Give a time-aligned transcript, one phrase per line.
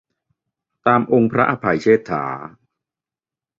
[0.85, 2.25] ตามองค์พระอภัยเชษฐา